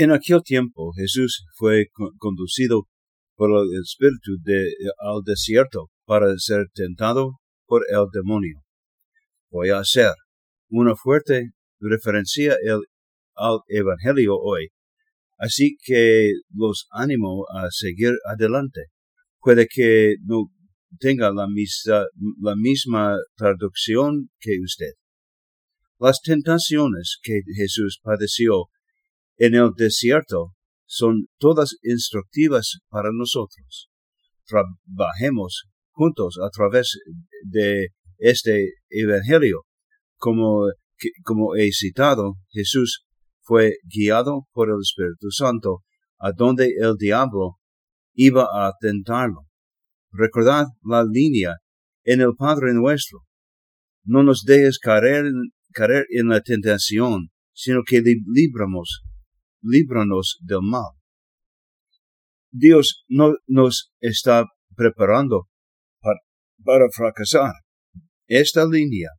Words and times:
En 0.00 0.12
aquel 0.12 0.44
tiempo 0.44 0.92
Jesús 0.92 1.44
fue 1.56 1.86
conducido 2.18 2.86
por 3.34 3.50
el 3.50 3.80
Espíritu 3.82 4.36
al 5.00 5.24
desierto 5.24 5.90
para 6.06 6.38
ser 6.38 6.66
tentado 6.72 7.40
por 7.66 7.82
el 7.90 8.06
demonio. 8.12 8.62
Voy 9.50 9.70
a 9.70 9.80
hacer 9.80 10.12
una 10.70 10.94
fuerte 10.94 11.50
referencia 11.80 12.56
al 13.34 13.58
Evangelio 13.66 14.36
hoy, 14.36 14.68
así 15.36 15.76
que 15.84 16.30
los 16.54 16.86
animo 16.92 17.46
a 17.52 17.66
seguir 17.72 18.12
adelante. 18.24 18.82
Puede 19.40 19.66
que 19.66 20.14
no 20.22 20.44
tenga 21.00 21.32
la 21.32 21.48
misma, 21.48 22.06
la 22.40 22.54
misma 22.54 23.16
traducción 23.36 24.30
que 24.38 24.58
usted. 24.64 24.92
Las 25.98 26.20
tentaciones 26.22 27.18
que 27.20 27.40
Jesús 27.56 27.98
padeció 28.00 28.66
en 29.38 29.54
el 29.54 29.70
desierto 29.74 30.54
son 30.84 31.28
todas 31.38 31.76
instructivas 31.82 32.78
para 32.88 33.10
nosotros. 33.12 33.88
Trabajemos 34.46 35.64
juntos 35.90 36.38
a 36.42 36.50
través 36.50 36.98
de 37.44 37.88
este 38.18 38.72
Evangelio. 38.88 39.62
Como, 40.16 40.66
como 41.22 41.54
he 41.54 41.70
citado, 41.72 42.34
Jesús 42.50 43.04
fue 43.42 43.76
guiado 43.84 44.48
por 44.52 44.68
el 44.68 44.80
Espíritu 44.80 45.30
Santo 45.30 45.84
a 46.18 46.32
donde 46.32 46.72
el 46.80 46.96
diablo 46.96 47.58
iba 48.14 48.42
a 48.42 48.72
tentarlo. 48.80 49.46
Recordad 50.10 50.66
la 50.82 51.04
línea 51.04 51.56
en 52.04 52.20
el 52.20 52.34
Padre 52.36 52.72
nuestro. 52.74 53.20
No 54.04 54.22
nos 54.22 54.42
dejes 54.44 54.78
caer, 54.78 55.30
caer 55.72 56.06
en 56.10 56.28
la 56.28 56.40
tentación, 56.40 57.28
sino 57.52 57.82
que 57.86 58.02
libramos 58.26 59.02
líbranos 59.62 60.38
del 60.40 60.60
mal. 60.62 60.92
Dios 62.50 63.04
no 63.08 63.34
nos 63.46 63.92
está 64.00 64.46
preparando 64.74 65.48
para, 66.64 66.86
fracasar. 66.94 67.52
Esta 68.26 68.66
línea, 68.66 69.10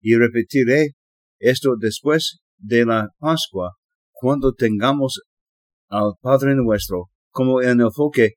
y 0.00 0.16
repetiré 0.16 0.92
esto 1.38 1.76
después 1.78 2.40
de 2.58 2.84
la 2.84 3.08
Pascua, 3.18 3.74
cuando 4.12 4.54
tengamos 4.54 5.20
al 5.88 6.12
Padre 6.20 6.54
nuestro 6.54 7.10
como 7.30 7.60
el 7.60 7.80
enfoque, 7.80 8.34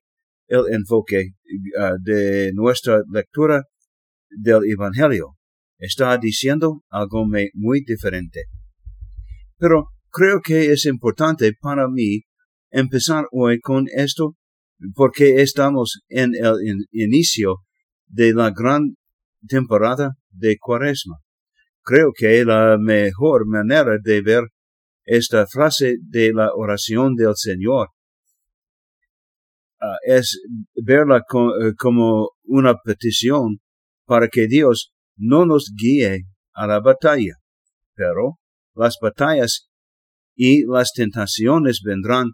el 0.48 0.64
enfoque 0.72 1.30
uh, 1.78 1.96
de 2.02 2.52
nuestra 2.54 3.00
lectura 3.10 3.62
del 4.30 4.64
Evangelio. 4.70 5.36
Está 5.78 6.18
diciendo 6.18 6.82
algo 6.90 7.24
muy 7.54 7.84
diferente. 7.86 8.44
Pero 9.56 9.88
Creo 10.18 10.40
que 10.42 10.72
es 10.72 10.84
importante 10.86 11.52
para 11.60 11.86
mí 11.86 12.22
empezar 12.72 13.26
hoy 13.30 13.60
con 13.60 13.84
esto 13.86 14.34
porque 14.96 15.42
estamos 15.42 16.00
en 16.08 16.32
el 16.34 16.88
inicio 16.90 17.58
de 18.08 18.34
la 18.34 18.50
gran 18.50 18.96
temporada 19.46 20.16
de 20.30 20.56
Cuaresma. 20.58 21.18
Creo 21.82 22.10
que 22.12 22.44
la 22.44 22.78
mejor 22.80 23.46
manera 23.46 23.96
de 24.02 24.20
ver 24.20 24.42
esta 25.04 25.46
frase 25.46 25.98
de 26.02 26.32
la 26.32 26.50
oración 26.52 27.14
del 27.14 27.36
Señor 27.36 27.90
ah, 29.80 29.98
es 30.02 30.40
verla 30.84 31.18
eh, 31.18 31.74
como 31.78 32.30
una 32.42 32.74
petición 32.74 33.58
para 34.04 34.26
que 34.26 34.48
Dios 34.48 34.92
no 35.16 35.46
nos 35.46 35.70
guíe 35.80 36.24
a 36.54 36.66
la 36.66 36.80
batalla, 36.80 37.36
pero 37.94 38.40
las 38.74 38.96
batallas 39.00 39.68
y 40.40 40.64
las 40.64 40.92
tentaciones 40.92 41.80
vendrán 41.84 42.28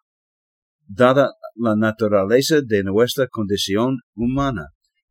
dada 0.86 1.30
la 1.54 1.74
naturaleza 1.74 2.60
de 2.60 2.84
nuestra 2.84 3.28
condición 3.28 4.00
humana, 4.14 4.66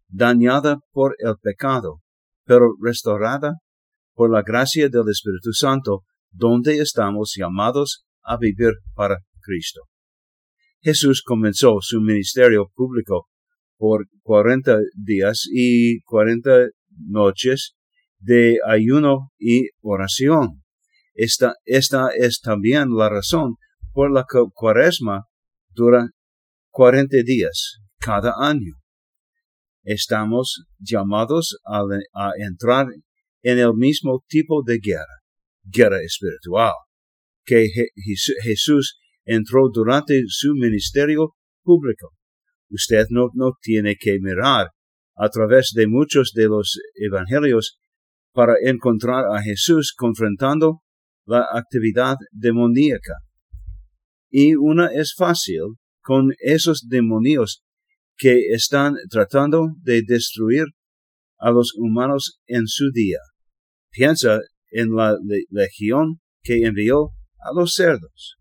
dañada 0.08 0.78
por 0.92 1.16
el 1.18 1.34
pecado, 1.42 2.02
pero 2.46 2.76
restaurada 2.80 3.54
por 4.14 4.32
la 4.32 4.44
gracia 4.44 4.90
del 4.90 5.10
Espíritu 5.10 5.54
Santo, 5.54 6.04
donde 6.30 6.78
estamos 6.78 7.34
llamados 7.36 8.06
a 8.22 8.38
vivir 8.38 8.74
para 8.94 9.18
Cristo. 9.42 9.82
Jesús 10.82 11.24
comenzó 11.26 11.78
su 11.82 12.00
ministerio 12.00 12.70
público 12.76 13.28
por 13.76 14.06
cuarenta 14.22 14.78
días 14.94 15.48
y 15.52 16.00
cuarenta 16.02 16.68
noches 16.92 17.74
de 18.20 18.60
ayuno 18.68 19.32
y 19.40 19.70
oración. 19.82 20.63
Esta, 21.14 21.54
esta 21.66 22.10
es 22.16 22.40
también 22.42 22.90
la 22.96 23.10
razón 23.10 23.56
por 23.92 24.12
la 24.12 24.26
que 24.30 24.40
cuaresma 24.54 25.26
dura 25.70 26.10
40 26.72 27.18
días 27.24 27.80
cada 28.00 28.34
año. 28.40 28.74
Estamos 29.84 30.66
llamados 30.80 31.58
a, 31.66 31.82
a 32.14 32.32
entrar 32.38 32.88
en 33.44 33.60
el 33.60 33.74
mismo 33.76 34.24
tipo 34.28 34.64
de 34.66 34.80
guerra, 34.80 35.22
guerra 35.64 36.02
espiritual, 36.02 36.74
que 37.46 37.68
Jesús 38.44 39.00
entró 39.26 39.70
durante 39.72 40.22
su 40.28 40.54
ministerio 40.54 41.36
público. 41.64 42.12
Usted 42.70 43.06
no, 43.10 43.30
no 43.34 43.54
tiene 43.62 43.96
que 44.00 44.18
mirar 44.20 44.70
a 45.16 45.30
través 45.30 45.72
de 45.76 45.88
muchos 45.88 46.32
de 46.34 46.48
los 46.48 46.80
evangelios 46.96 47.78
para 48.34 48.56
encontrar 48.64 49.26
a 49.32 49.42
Jesús 49.44 49.94
confrontando 49.96 50.83
la 51.26 51.46
actividad 51.54 52.16
demoníaca. 52.32 53.16
Y 54.30 54.56
una 54.56 54.88
es 54.88 55.14
fácil 55.16 55.76
con 56.02 56.34
esos 56.40 56.88
demonios 56.88 57.64
que 58.18 58.50
están 58.52 58.96
tratando 59.10 59.70
de 59.82 60.02
destruir 60.06 60.66
a 61.38 61.52
los 61.52 61.74
humanos 61.76 62.40
en 62.48 62.68
su 62.68 62.92
día. 62.92 63.20
Piensa 63.92 64.40
en 64.72 64.96
la 64.96 65.18
legión 65.50 66.20
que 66.42 66.66
envió 66.66 67.12
a 67.40 67.54
los 67.54 67.74
cerdos. 67.74 68.38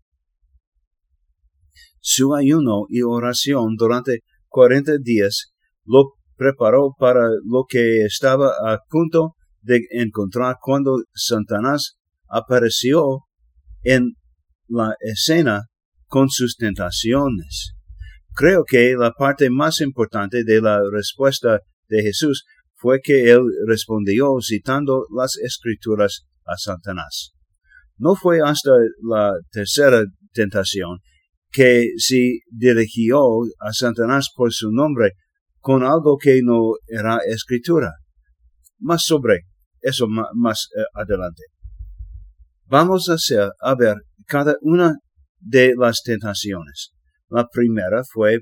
Su 1.99 2.35
ayuno 2.35 2.85
y 2.89 3.01
oración 3.01 3.75
durante 3.77 4.19
cuarenta 4.47 4.97
días 4.97 5.53
lo 5.85 6.13
preparó 6.35 6.93
para 6.97 7.29
lo 7.45 7.65
que 7.67 8.03
estaba 8.03 8.47
a 8.47 8.79
punto 8.89 9.35
de 9.61 9.81
encontrar 9.91 10.57
cuando 10.61 11.03
Satanás 11.13 11.97
apareció 12.33 13.25
en 13.83 14.15
la 14.67 14.95
escena 14.99 15.67
con 16.07 16.29
sus 16.29 16.57
tentaciones. 16.57 17.73
Creo 18.33 18.63
que 18.63 18.95
la 18.97 19.11
parte 19.11 19.49
más 19.49 19.81
importante 19.81 20.43
de 20.43 20.59
la 20.59 20.79
respuesta 20.91 21.59
de 21.87 22.01
Jesús 22.01 22.45
fue 22.75 22.99
que 23.01 23.31
él 23.31 23.41
respondió 23.67 24.35
citando 24.41 25.05
las 25.15 25.37
escrituras 25.37 26.25
a 26.45 26.57
Satanás. 26.57 27.33
No 27.97 28.15
fue 28.15 28.39
hasta 28.43 28.71
la 29.01 29.33
tercera 29.51 30.03
tentación 30.33 30.99
que 31.51 31.89
se 31.97 32.39
dirigió 32.49 33.21
a 33.59 33.71
Satanás 33.71 34.29
por 34.35 34.51
su 34.51 34.71
nombre 34.71 35.11
con 35.59 35.83
algo 35.83 36.17
que 36.17 36.41
no 36.43 36.73
era 36.87 37.19
escritura. 37.27 37.91
Más 38.79 39.05
sobre 39.05 39.41
eso 39.81 40.07
más 40.07 40.67
eh, 40.75 40.81
adelante. 40.95 41.43
Vamos 42.65 43.09
a, 43.09 43.13
hacer, 43.13 43.51
a 43.59 43.75
ver 43.75 43.97
cada 44.25 44.55
una 44.61 44.97
de 45.39 45.73
las 45.77 46.01
tentaciones. 46.03 46.91
La 47.29 47.47
primera 47.47 48.03
fue 48.11 48.35
eh, 48.35 48.41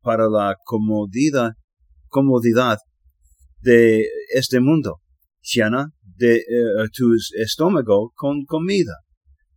para 0.00 0.28
la 0.28 0.56
comodidad, 0.64 1.52
comodidad 2.08 2.78
de 3.60 4.06
este 4.32 4.60
mundo, 4.60 5.00
llena 5.42 5.88
de 6.02 6.36
eh, 6.36 6.42
tu 6.92 7.14
estómago 7.38 8.12
con 8.14 8.44
comida. 8.44 8.94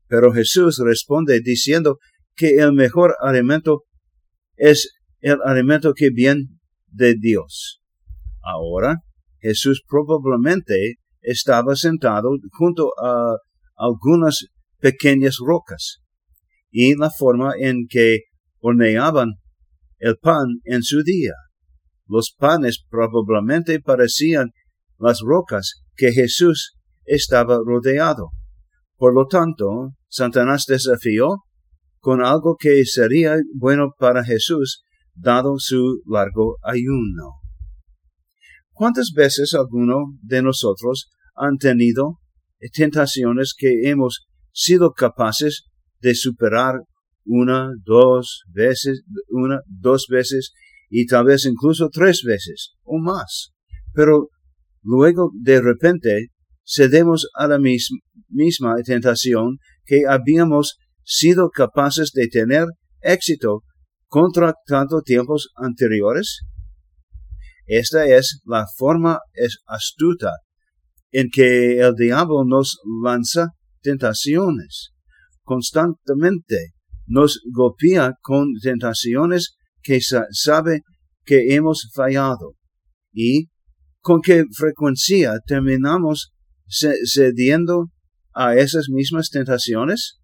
Pero 0.08 0.34
Jesús 0.34 0.81
responde 0.84 1.40
diciendo 1.42 1.98
que 2.36 2.56
el 2.56 2.74
mejor 2.74 3.16
alimento 3.22 3.84
es 4.56 4.89
el 5.22 5.38
alimento 5.45 5.94
que 5.94 6.10
viene 6.10 6.48
de 6.88 7.16
Dios. 7.19 7.81
Ahora, 8.42 8.98
Jesús 9.39 9.84
probablemente 9.88 10.95
estaba 11.22 11.75
sentado 11.75 12.30
junto 12.51 12.92
a 13.01 13.38
algunas 13.80 14.46
pequeñas 14.80 15.38
rocas 15.44 16.02
y 16.70 16.96
la 16.96 17.10
forma 17.10 17.54
en 17.58 17.88
que 17.90 18.20
horneaban 18.60 19.30
el 19.98 20.18
pan 20.18 20.60
en 20.66 20.84
su 20.84 21.02
día. 21.02 21.34
Los 22.06 22.36
panes 22.38 22.84
probablemente 22.90 23.80
parecían 23.80 24.50
las 24.98 25.22
rocas 25.22 25.84
que 25.96 26.12
Jesús 26.12 26.76
estaba 27.06 27.58
rodeado. 27.66 28.30
Por 28.98 29.14
lo 29.14 29.28
tanto, 29.28 29.94
Satanás 30.10 30.66
desafió 30.68 31.44
con 32.00 32.24
algo 32.24 32.58
que 32.60 32.84
sería 32.86 33.38
bueno 33.56 33.94
para 33.98 34.24
Jesús 34.24 34.84
dado 35.14 35.56
su 35.58 36.02
largo 36.06 36.58
ayuno. 36.64 37.40
¿Cuántas 38.72 39.12
veces 39.14 39.54
alguno 39.54 40.18
de 40.22 40.42
nosotros 40.42 41.10
han 41.36 41.58
tenido 41.58 42.20
tentaciones 42.74 43.54
que 43.58 43.90
hemos 43.90 44.28
sido 44.52 44.92
capaces 44.92 45.64
de 46.02 46.16
superar 46.16 46.82
una, 47.26 47.72
dos 47.84 48.44
veces, 48.48 49.04
una, 49.30 49.62
dos 49.68 50.08
veces 50.10 50.52
y 50.90 51.06
tal 51.06 51.26
vez 51.26 51.46
incluso 51.46 51.90
tres 51.90 52.24
veces 52.24 52.74
o 52.84 52.98
más. 53.00 53.52
Pero 53.94 54.30
luego 54.82 55.32
de 55.40 55.62
repente 55.62 56.28
cedemos 56.66 57.28
a 57.36 57.48
la 57.48 57.60
misma 57.60 58.76
tentación 58.84 59.58
que 59.86 60.04
habíamos 60.08 60.78
sido 61.04 61.50
capaces 61.50 62.12
de 62.14 62.28
tener 62.28 62.66
éxito 63.02 63.64
contra 64.08 64.54
tanto 64.66 65.02
tiempos 65.02 65.50
anteriores? 65.56 66.42
Esta 67.66 68.06
es 68.08 68.42
la 68.46 68.66
forma 68.78 69.20
astuta 69.68 70.32
en 71.12 71.30
que 71.30 71.80
el 71.80 71.96
diablo 71.96 72.44
nos 72.46 72.80
lanza 73.04 73.50
tentaciones. 73.82 74.92
Constantemente 75.44 76.74
nos 77.08 77.42
golpea 77.52 78.14
con 78.22 78.54
tentaciones 78.62 79.56
que 79.82 80.00
sabe 80.02 80.82
que 81.26 81.56
hemos 81.56 81.90
fallado. 81.94 82.56
¿Y 83.12 83.50
con 84.02 84.22
qué 84.22 84.46
frecuencia 84.56 85.40
terminamos 85.46 86.34
cediendo 86.68 87.92
a 88.34 88.56
esas 88.56 88.90
mismas 88.90 89.30
tentaciones? 89.30 90.20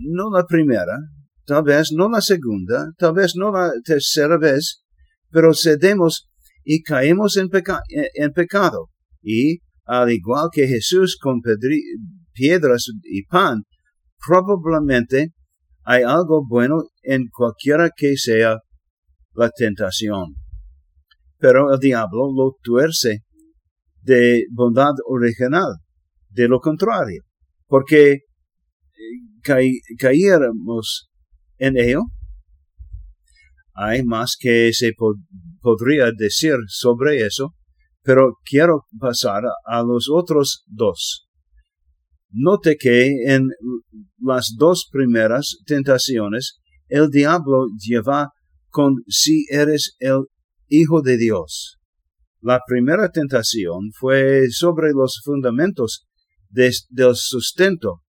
No 0.00 0.30
la 0.30 0.44
primera, 0.44 0.98
tal 1.46 1.62
vez 1.62 1.92
no 1.92 2.08
la 2.08 2.20
segunda, 2.20 2.92
tal 2.98 3.14
vez 3.14 3.34
no 3.36 3.52
la 3.52 3.72
tercera 3.84 4.38
vez, 4.38 4.82
pero 5.30 5.54
cedemos 5.54 6.28
y 6.64 6.82
caemos 6.82 7.36
en, 7.36 7.48
en 8.14 8.32
pecado. 8.32 8.90
Y, 9.22 9.58
al 9.84 10.10
igual 10.10 10.48
que 10.52 10.66
Jesús 10.66 11.18
con 11.20 11.40
piedras 12.32 12.86
y 13.04 13.24
pan, 13.24 13.62
probablemente 14.24 15.32
hay 15.84 16.02
algo 16.02 16.46
bueno 16.46 16.84
en 17.02 17.28
cualquiera 17.28 17.90
que 17.96 18.16
sea 18.16 18.58
la 19.34 19.50
tentación. 19.50 20.34
Pero 21.38 21.72
el 21.72 21.78
diablo 21.78 22.30
lo 22.34 22.56
tuerce 22.62 23.22
de 24.02 24.44
bondad 24.52 24.92
original, 25.06 25.76
de 26.30 26.48
lo 26.48 26.60
contrario, 26.60 27.22
porque 27.66 28.12
eh, 28.12 29.80
caíamos 29.98 31.08
en 31.58 31.78
ello. 31.78 32.02
Hay 33.74 34.02
más 34.02 34.36
que 34.38 34.72
se 34.72 34.92
podría 35.60 36.10
decir 36.16 36.56
sobre 36.66 37.24
eso, 37.24 37.54
pero 38.08 38.38
quiero 38.42 38.86
pasar 38.98 39.42
a 39.66 39.82
los 39.82 40.08
otros 40.10 40.64
dos. 40.66 41.28
Note 42.30 42.78
que 42.80 43.06
en 43.26 43.50
las 44.18 44.54
dos 44.56 44.88
primeras 44.90 45.58
tentaciones 45.66 46.58
el 46.88 47.10
diablo 47.10 47.66
lleva 47.78 48.30
con 48.70 48.94
si 49.08 49.44
eres 49.50 49.94
el 49.98 50.22
Hijo 50.68 51.02
de 51.02 51.18
Dios. 51.18 51.76
La 52.40 52.60
primera 52.66 53.10
tentación 53.10 53.90
fue 53.92 54.48
sobre 54.52 54.92
los 54.92 55.20
fundamentos 55.22 56.06
del 56.48 57.14
sustento. 57.14 58.00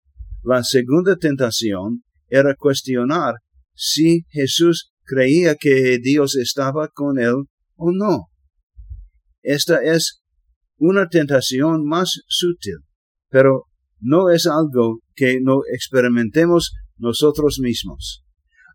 La 0.45 0.63
segunda 0.63 1.17
tentación 1.17 2.05
era 2.29 2.55
cuestionar 2.55 3.35
si 3.75 4.23
Jesús 4.29 4.93
creía 5.03 5.57
que 5.57 5.99
Dios 6.01 6.37
estaba 6.37 6.87
con 6.87 7.19
él 7.19 7.35
o 7.75 7.91
no. 7.91 8.29
Esta 9.43 9.83
es 9.83 10.23
una 10.77 11.09
tentación 11.09 11.85
más 11.85 12.21
sutil, 12.29 12.79
pero 13.31 13.65
no 14.01 14.31
es 14.31 14.47
algo 14.47 15.01
que 15.15 15.41
no 15.41 15.61
experimentemos 15.73 16.73
nosotros 16.97 17.59
mismos. 17.61 18.25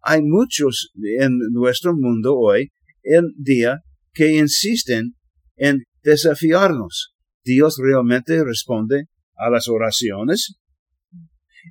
Hay 0.01 0.21
muchos 0.21 0.92
en 1.19 1.38
nuestro 1.51 1.94
mundo 1.95 2.36
hoy 2.36 2.71
en 3.04 3.25
día 3.38 3.80
que 4.13 4.38
insisten 4.38 5.15
en 5.56 5.83
desafiarnos. 6.04 7.13
Dios 7.44 7.77
realmente 7.81 8.44
responde 8.44 9.06
a 9.36 9.50
las 9.50 9.68
oraciones 9.68 10.56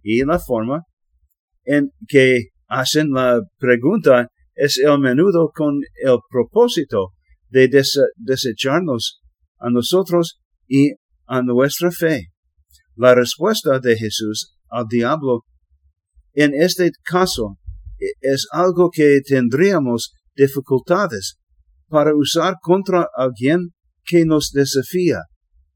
y 0.02 0.24
la 0.24 0.38
forma 0.38 0.84
en 1.64 1.90
que 2.08 2.48
hacen 2.66 3.10
la 3.10 3.40
pregunta 3.58 4.28
es 4.54 4.78
el 4.78 4.98
menudo 4.98 5.50
con 5.54 5.80
el 6.02 6.18
propósito 6.30 7.12
de 7.52 7.68
desecharnos 8.16 9.20
a 9.58 9.70
nosotros 9.70 10.40
y 10.66 10.92
a 11.26 11.42
nuestra 11.42 11.90
fe. 11.90 12.32
La 12.96 13.14
respuesta 13.14 13.78
de 13.78 13.96
Jesús 13.96 14.56
al 14.68 14.86
diablo 14.88 15.44
en 16.34 16.54
este 16.54 16.90
caso 17.04 17.58
es 18.20 18.48
algo 18.52 18.90
que 18.90 19.20
tendríamos 19.20 20.14
dificultades 20.34 21.38
para 21.88 22.16
usar 22.16 22.54
contra 22.62 23.06
alguien 23.14 23.74
que 24.04 24.24
nos 24.24 24.50
desafía, 24.50 25.20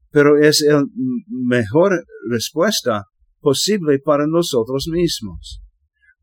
pero 0.09 0.41
es 0.41 0.65
la 0.67 0.83
mejor 1.27 2.03
respuesta 2.29 3.03
posible 3.39 3.99
para 3.99 4.25
nosotros 4.27 4.87
mismos. 4.91 5.61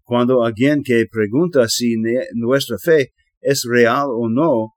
Cuando 0.03 0.43
alguien 0.43 0.83
que 0.83 1.07
pregunta 1.11 1.69
si 1.69 1.95
nuestra 2.35 2.77
fe 2.77 3.12
es 3.41 3.62
real 3.67 4.09
o 4.11 4.29
no, 4.29 4.74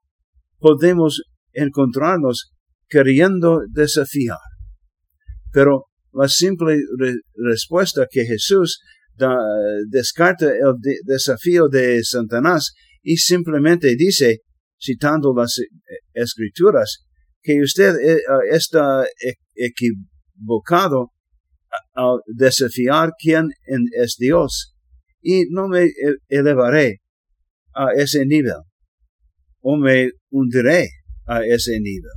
podemos 0.58 1.22
encontrarnos 1.52 2.52
queriendo 2.88 3.60
desafiar. 3.70 4.38
Pero 5.52 5.86
la 6.12 6.28
simple 6.28 6.80
respuesta 7.34 8.06
que 8.10 8.24
Jesús 8.24 8.80
da, 9.14 9.36
descarta 9.88 10.46
el 10.46 10.74
desafío 11.04 11.68
de 11.68 12.02
Satanás 12.02 12.72
y 13.02 13.16
simplemente 13.16 13.94
dice, 13.96 14.40
citando 14.80 15.34
las 15.34 15.60
escrituras, 16.12 17.04
que 17.42 17.60
usted 17.60 17.96
eh, 17.96 18.20
está 18.50 19.04
e-, 19.04 19.34
equivocado 19.54 21.12
al 21.94 22.20
desafiar 22.26 23.12
quién 23.18 23.48
es 23.92 24.16
Dios 24.18 24.74
y 25.20 25.44
no 25.50 25.68
me 25.68 25.84
e-, 25.84 25.92
elevaré 26.28 26.98
a 27.74 27.92
ese 27.96 28.26
nivel 28.26 28.62
o 29.60 29.76
me 29.76 30.10
hundiré 30.30 30.88
a 31.26 31.44
ese 31.44 31.78
nivel. 31.80 32.10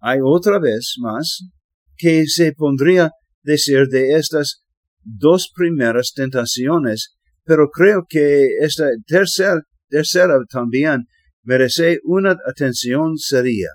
Hay 0.00 0.18
otra 0.22 0.58
vez 0.58 0.94
más 1.00 1.44
que 1.96 2.26
se 2.26 2.52
pondría 2.52 3.10
decir 3.42 3.86
de 3.88 4.16
estas 4.16 4.64
dos 5.04 5.50
primeras 5.54 6.12
tentaciones, 6.14 7.16
pero 7.44 7.68
creo 7.70 8.04
que 8.08 8.46
esta 8.60 8.88
tercera, 9.06 9.62
tercera 9.88 10.38
también 10.48 11.06
merece 11.42 12.00
una 12.04 12.36
atención 12.46 13.16
seria 13.16 13.68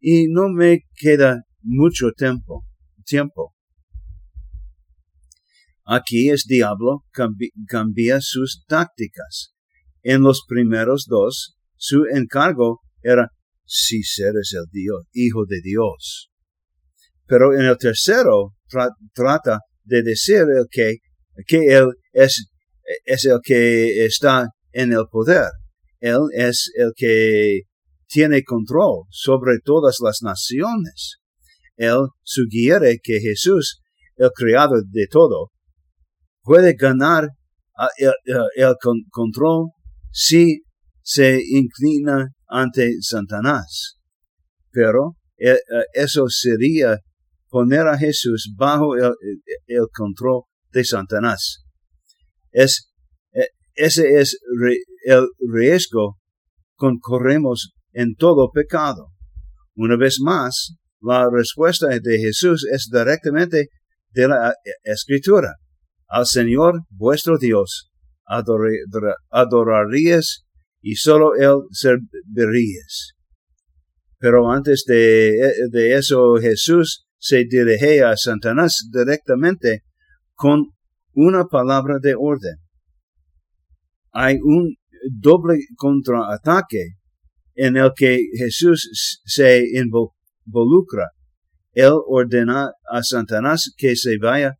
y 0.00 0.26
no 0.28 0.48
me 0.48 0.80
queda 0.96 1.42
mucho 1.62 2.12
tiempo. 2.12 2.64
tiempo. 3.06 3.54
Aquí 5.86 6.30
es 6.30 6.44
diablo 6.46 7.04
cambia 7.68 8.20
sus 8.20 8.64
tácticas. 8.66 9.54
En 10.02 10.22
los 10.22 10.44
primeros 10.46 11.06
dos, 11.08 11.53
su 11.76 12.04
encargo 12.12 12.80
era 13.02 13.28
si 13.64 14.00
eres 14.22 14.54
el 14.54 14.66
Dios, 14.70 15.04
hijo 15.12 15.44
de 15.46 15.60
Dios. 15.62 16.30
Pero 17.26 17.54
en 17.54 17.66
el 17.66 17.76
tercero 17.78 18.54
trata 19.12 19.60
de 19.84 20.02
decir 20.02 20.44
que, 20.70 20.96
que 21.46 21.74
él 21.74 21.88
es, 22.12 22.46
es 23.04 23.24
el 23.24 23.40
que 23.42 24.04
está 24.04 24.48
en 24.72 24.92
el 24.92 25.06
poder. 25.10 25.48
Él 26.00 26.20
es 26.34 26.70
el 26.76 26.92
que 26.94 27.62
tiene 28.06 28.42
control 28.42 29.04
sobre 29.10 29.58
todas 29.64 29.96
las 30.02 30.20
naciones. 30.22 31.16
Él 31.76 32.08
sugiere 32.22 32.98
que 33.02 33.20
Jesús, 33.20 33.80
el 34.16 34.30
creador 34.34 34.84
de 34.86 35.06
todo, 35.10 35.50
puede 36.42 36.74
ganar 36.74 37.30
el, 37.96 38.74
control 39.10 39.70
si 40.10 40.62
se 41.04 41.38
inclina 41.50 42.30
ante 42.48 42.96
Satanás. 43.00 43.98
Pero 44.70 45.16
e, 45.36 45.50
e, 45.50 45.58
eso 45.92 46.28
sería 46.28 46.98
poner 47.48 47.86
a 47.86 47.98
Jesús 47.98 48.52
bajo 48.56 48.96
el, 48.96 49.12
control 49.92 50.44
de 50.72 50.84
Satanás. 50.84 51.62
Es, 52.50 52.90
e, 53.32 53.48
ese 53.74 54.18
es 54.18 54.38
el 55.04 55.28
riesgo 55.52 56.18
con 56.74 56.98
corremos 56.98 57.74
en 57.92 58.14
todo 58.16 58.50
pecado. 58.50 59.10
Una 59.76 59.96
vez 59.96 60.18
más, 60.20 60.74
la 61.00 61.28
respuesta 61.30 61.88
de 61.88 62.18
Jesús 62.18 62.66
es 62.72 62.88
directamente 62.90 63.68
de 64.10 64.28
la 64.28 64.54
escritura. 64.82 65.56
Al 66.08 66.26
Señor 66.26 66.80
vuestro 66.88 67.36
Dios 67.36 67.90
adorarías 69.30 70.43
y 70.86 70.96
solo 70.96 71.34
Él 71.34 71.62
servirías. 71.70 73.14
Pero 74.18 74.50
antes 74.50 74.84
de, 74.86 75.96
eso 75.96 76.36
Jesús 76.36 77.06
se 77.18 77.44
dirige 77.48 78.02
a 78.04 78.14
Satanás 78.18 78.86
directamente 78.92 79.82
con 80.34 80.66
una 81.14 81.46
palabra 81.46 81.96
de 82.02 82.14
orden. 82.14 82.56
Hay 84.12 84.36
un 84.42 84.74
doble 85.10 85.56
contraataque 85.74 86.96
en 87.54 87.78
el 87.78 87.92
que 87.96 88.20
Jesús 88.36 89.22
se 89.24 89.64
involucra. 89.72 91.12
Él 91.72 91.94
ordena 92.06 92.72
a 92.90 93.02
Satanás 93.02 93.72
que 93.74 93.96
se 93.96 94.18
vaya 94.18 94.56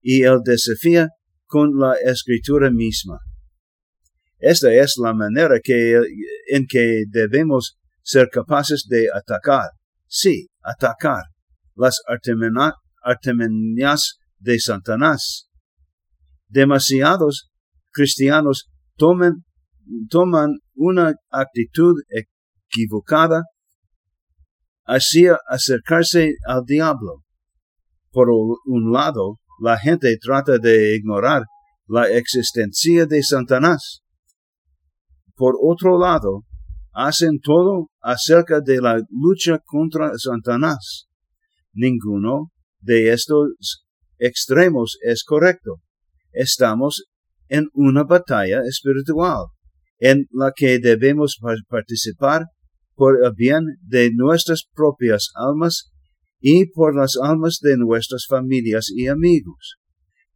y 0.00 0.22
él 0.22 0.38
desafía 0.44 1.08
con 1.46 1.76
la 1.76 1.94
escritura 1.94 2.70
misma. 2.70 3.18
Esta 4.46 4.72
es 4.72 4.94
la 5.02 5.12
manera 5.12 5.56
en 5.56 6.66
que 6.68 7.02
debemos 7.08 7.76
ser 8.00 8.28
capaces 8.30 8.86
de 8.88 9.08
atacar, 9.12 9.70
sí, 10.06 10.46
atacar 10.62 11.24
las 11.74 12.00
artemenias 13.02 14.18
de 14.38 14.60
Satanás. 14.60 15.48
Demasiados 16.46 17.50
cristianos 17.92 18.70
toman 18.96 19.42
una 20.76 21.14
actitud 21.28 21.96
equivocada 22.08 23.42
hacia 24.84 25.40
acercarse 25.48 26.36
al 26.46 26.62
diablo. 26.64 27.24
Por 28.12 28.28
un 28.30 28.92
lado, 28.92 29.40
la 29.60 29.76
gente 29.76 30.16
trata 30.18 30.58
de 30.58 30.94
ignorar 30.94 31.42
la 31.88 32.08
existencia 32.08 33.06
de 33.06 33.24
Satanás. 33.24 34.04
Por 35.36 35.54
otro 35.60 35.98
lado, 35.98 36.44
hacen 36.92 37.40
todo 37.42 37.90
acerca 38.00 38.60
de 38.60 38.80
la 38.80 39.00
lucha 39.10 39.58
contra 39.64 40.12
Satanás. 40.16 41.06
Ninguno 41.74 42.52
de 42.80 43.12
estos 43.12 43.84
extremos 44.18 44.96
es 45.02 45.22
correcto. 45.24 45.82
Estamos 46.32 47.04
en 47.48 47.68
una 47.74 48.04
batalla 48.04 48.60
espiritual 48.66 49.46
en 49.98 50.26
la 50.30 50.52
que 50.54 50.78
debemos 50.78 51.38
participar 51.68 52.46
por 52.94 53.22
el 53.22 53.32
bien 53.36 53.64
de 53.82 54.10
nuestras 54.14 54.64
propias 54.74 55.28
almas 55.34 55.90
y 56.40 56.66
por 56.66 56.96
las 56.96 57.16
almas 57.22 57.58
de 57.60 57.76
nuestras 57.76 58.24
familias 58.26 58.90
y 58.94 59.08
amigos. 59.08 59.76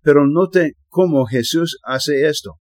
Pero 0.03 0.27
note 0.27 0.75
cómo 0.89 1.25
Jesús 1.25 1.79
hace 1.85 2.27
esto. 2.27 2.57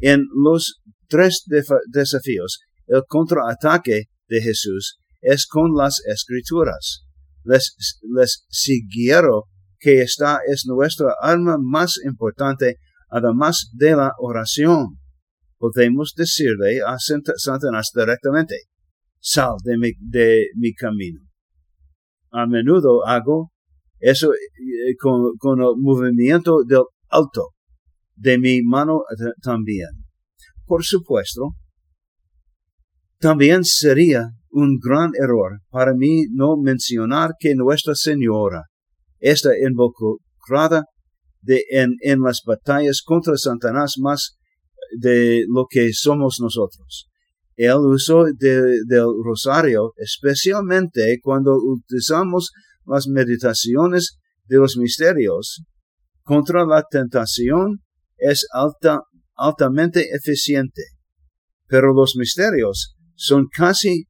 En 0.00 0.24
los 0.34 0.80
tres 1.08 1.44
desafíos, 1.90 2.60
el 2.86 3.02
contraataque 3.06 4.04
de 4.28 4.40
Jesús 4.40 4.98
es 5.20 5.46
con 5.46 5.74
las 5.74 6.00
escrituras. 6.06 7.04
Les, 7.44 7.74
les 8.14 8.44
siguieron 8.48 9.42
que 9.78 10.02
esta 10.02 10.40
es 10.46 10.64
nuestra 10.66 11.14
arma 11.20 11.56
más 11.60 11.98
importante, 12.04 12.76
además 13.08 13.70
de 13.72 13.96
la 13.96 14.12
oración. 14.18 14.98
Podemos 15.58 16.14
decirle 16.16 16.80
a 16.86 16.96
Satanás 16.98 17.90
directamente, 17.94 18.56
sal 19.18 19.56
de 19.64 19.76
mi, 19.78 19.92
de 19.98 20.46
mi 20.56 20.74
camino. 20.74 21.20
A 22.30 22.46
menudo 22.46 23.06
hago 23.06 23.52
eso 23.98 24.32
eh, 24.32 24.94
con, 25.00 25.36
con 25.38 25.60
el 25.60 25.74
movimiento 25.76 26.62
del 26.64 26.84
alto 27.08 27.54
de 28.14 28.38
mi 28.38 28.62
mano 28.62 29.02
también. 29.42 29.88
Por 30.68 30.84
supuesto, 30.84 31.54
también 33.18 33.64
sería 33.64 34.28
un 34.50 34.78
gran 34.78 35.12
error 35.18 35.60
para 35.70 35.94
mí 35.94 36.26
no 36.30 36.58
mencionar 36.58 37.32
que 37.40 37.54
Nuestra 37.54 37.94
Señora 37.94 38.64
está 39.18 39.50
involucrada 39.58 40.84
de, 41.40 41.62
en, 41.70 41.94
en 42.02 42.20
las 42.20 42.42
batallas 42.44 43.00
contra 43.02 43.36
Satanás 43.36 43.94
más 43.98 44.36
de 44.98 45.44
lo 45.48 45.64
que 45.68 45.92
somos 45.94 46.36
nosotros. 46.38 47.08
El 47.56 47.78
uso 47.78 48.24
del 48.36 49.06
rosario, 49.24 49.94
especialmente 49.96 51.18
cuando 51.22 51.56
utilizamos 51.56 52.50
las 52.84 53.08
meditaciones 53.08 54.18
de 54.46 54.58
los 54.58 54.76
misterios 54.76 55.64
contra 56.24 56.66
la 56.66 56.84
tentación, 56.88 57.78
es 58.18 58.46
alta, 58.52 59.02
altamente 59.38 60.10
eficiente. 60.14 60.82
Pero 61.66 61.94
los 61.94 62.16
misterios 62.16 62.96
son 63.14 63.46
casi 63.48 64.04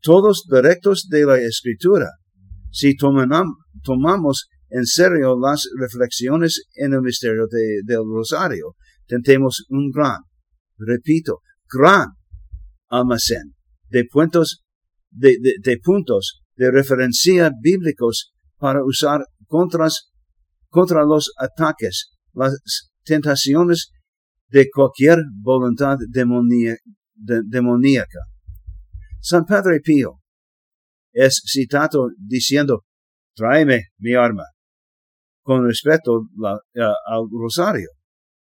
todos 0.00 0.44
directos 0.50 1.08
de 1.08 1.24
la 1.24 1.38
escritura. 1.38 2.10
Si 2.70 2.96
tomamos 2.96 4.48
en 4.68 4.86
serio 4.86 5.38
las 5.38 5.68
reflexiones 5.78 6.64
en 6.74 6.94
el 6.94 7.00
misterio 7.00 7.46
del 7.48 8.02
rosario, 8.12 8.74
tentemos 9.06 9.64
un 9.68 9.90
gran, 9.90 10.18
repito, 10.78 11.40
gran 11.70 12.08
almacén 12.88 13.54
de 13.88 14.04
puntos 14.10 14.64
de, 15.10 15.38
de, 15.40 15.78
puntos 15.78 16.42
de 16.56 16.70
referencia 16.70 17.50
bíblicos 17.62 18.32
para 18.58 18.84
usar 18.84 19.24
contras, 19.46 20.10
contra 20.68 21.04
los 21.04 21.32
ataques, 21.38 22.10
las 22.32 22.58
tentaciones 23.04 23.92
de 24.54 24.70
cualquier 24.72 25.18
voluntad 25.42 25.96
demoníaca. 27.16 28.20
San 29.20 29.44
Padre 29.44 29.80
Pío 29.80 30.20
es 31.12 31.42
citado 31.44 32.10
diciendo, 32.16 32.84
tráeme 33.34 33.88
mi 33.98 34.14
arma, 34.14 34.44
con 35.42 35.66
respecto 35.66 36.28
al 36.76 37.24
rosario. 37.32 37.88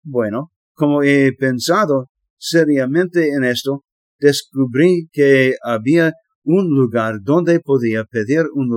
Bueno, 0.04 0.52
como 0.74 1.02
he 1.02 1.34
pensado 1.34 2.12
seriamente 2.38 3.30
en 3.30 3.44
esto, 3.44 3.84
descubrí 4.20 5.10
que 5.12 5.56
había 5.64 6.14
un 6.44 6.68
lugar 6.70 7.22
donde 7.24 7.60
podía 7.60 8.04
pedir 8.04 8.44
un 8.54 8.70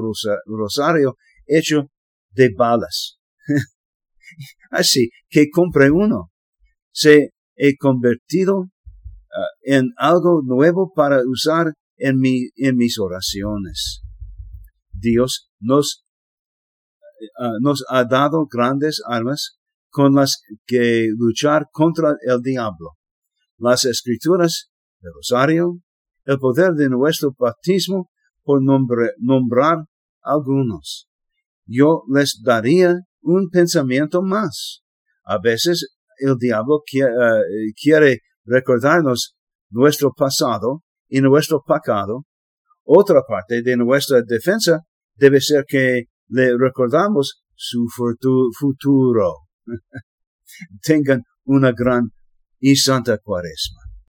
rosario 0.47 1.17
hecho 1.47 1.91
de 2.31 2.49
balas. 2.57 3.19
Así 4.71 5.11
que 5.29 5.51
compré 5.51 5.91
uno. 5.91 6.31
Se 6.97 7.35
he 7.57 7.77
convertido 7.77 8.71
ah, 9.31 9.51
en 9.61 9.93
algo 9.99 10.41
nuevo 10.43 10.95
para 10.95 11.21
usar 11.27 11.75
en, 11.99 12.19
mi, 12.19 12.49
en 12.57 12.77
mis 12.77 12.99
oraciones. 12.99 14.01
Dios 14.95 15.51
nos, 15.61 16.07
ah, 17.39 17.53
nos 17.61 17.85
ha 17.91 18.05
dado 18.05 18.47
grandes 18.51 19.03
armas 19.07 19.59
con 19.91 20.15
las 20.15 20.41
que 20.67 21.09
luchar 21.15 21.67
contra 21.71 22.15
el 22.27 22.41
diablo. 22.41 22.93
Las 23.59 23.85
escrituras 23.85 24.71
el 25.03 25.13
rosario, 25.15 25.81
el 26.25 26.39
poder 26.39 26.73
de 26.73 26.89
nuestro 26.89 27.35
bautismo, 27.39 28.11
por 28.43 28.63
nombrar 28.63 29.85
algunos. 30.23 31.09
Yo 31.67 32.05
les 32.09 32.41
daría 32.43 32.95
un 33.21 33.51
pensamiento 33.51 34.23
más. 34.23 34.83
A 35.25 35.39
veces 35.39 35.96
el 36.19 36.37
diablo 36.39 36.83
eh, 36.93 37.73
quiere, 37.81 38.21
recordarnos 38.45 39.37
nuestro 39.71 40.13
pasado 40.13 40.83
y 41.09 41.21
nuestro 41.21 41.63
pecado. 41.67 42.25
Otra 42.85 43.23
parte 43.27 43.63
de 43.63 43.77
nuestra 43.77 44.23
defensa 44.23 44.81
debe 45.15 45.41
ser 45.41 45.65
que 45.67 46.05
le 46.29 46.57
recordamos 46.57 47.43
su 47.55 47.87
futuro. 47.89 49.35
Tengan 50.83 51.23
una 51.45 51.73
gran 51.73 52.11
y 52.61 52.77
santa 52.77 53.19
cuaresma. 53.19 53.86